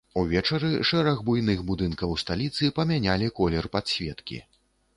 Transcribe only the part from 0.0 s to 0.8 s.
Увечары